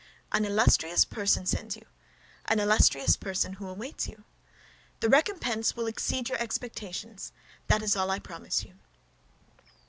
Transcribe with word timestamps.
"An 0.31 0.45
illustrious 0.45 1.05
person 1.05 1.45
sends 1.45 1.75
you; 1.75 1.85
an 2.45 2.59
illustrious 2.59 3.15
person 3.15 3.55
awaits 3.59 4.07
you. 4.07 4.23
The 4.99 5.09
recompense 5.09 5.75
will 5.75 5.85
exceed 5.85 6.27
your 6.27 6.41
expectations; 6.41 7.31
that 7.67 7.83
is 7.83 7.95
all 7.95 8.09
I 8.09 8.17
promise 8.17 8.63
you." 8.63 8.79